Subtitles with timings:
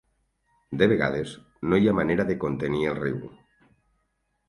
[0.81, 1.35] De vegades,
[1.73, 3.25] no hi ha manera de contenir el riu.